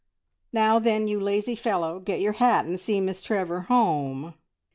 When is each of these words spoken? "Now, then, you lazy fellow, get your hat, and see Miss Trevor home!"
"Now, 0.51 0.79
then, 0.79 1.07
you 1.07 1.19
lazy 1.19 1.55
fellow, 1.55 1.99
get 1.99 2.19
your 2.21 2.31
hat, 2.33 2.65
and 2.65 2.79
see 2.79 2.99
Miss 2.99 3.21
Trevor 3.21 3.59
home!" 3.69 4.33